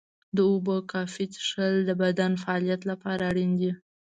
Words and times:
د 0.35 0.37
اوبو 0.51 0.75
کافي 0.91 1.25
څښل 1.33 1.73
د 1.85 1.89
بدن 2.01 2.31
د 2.35 2.39
فعالیت 2.43 2.81
لپاره 2.91 3.21
اړین 3.31 3.51
دي. 3.59 3.71